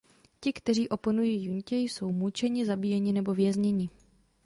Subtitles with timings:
[0.39, 3.89] Ti, kteří oponují juntě, jsou mučeni, zabíjeni nebo vězněni.